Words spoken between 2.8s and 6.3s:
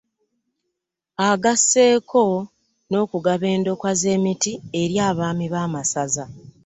n'okugaba endokwa z'emiti eri abaami b'amasaza